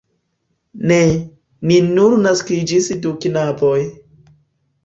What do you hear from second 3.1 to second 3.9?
knaboj!